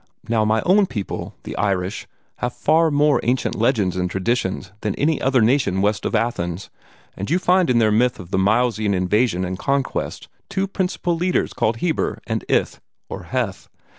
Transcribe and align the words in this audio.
Now 0.27 0.43
my 0.43 0.63
own 0.63 0.87
people, 0.87 1.35
the 1.43 1.55
Irish, 1.57 2.07
have 2.37 2.53
far 2.53 2.89
more 2.89 3.19
ancient 3.21 3.53
legends 3.53 3.95
and 3.95 4.09
traditions 4.09 4.71
than 4.81 4.95
any 4.95 5.21
other 5.21 5.41
nation 5.41 5.79
west 5.79 6.05
of 6.05 6.15
Athens; 6.15 6.71
and 7.15 7.29
you 7.29 7.37
find 7.37 7.69
in 7.69 7.77
their 7.77 7.91
myth 7.91 8.19
of 8.19 8.31
the 8.31 8.39
Milesian 8.39 8.95
invasion 8.95 9.45
and 9.45 9.59
conquest 9.59 10.27
two 10.49 10.65
principal 10.65 11.15
leaders 11.15 11.53
called 11.53 11.75
Heber 11.77 12.19
and 12.25 12.43
Ith, 12.49 12.81
or 13.09 13.25
Heth. 13.25 13.69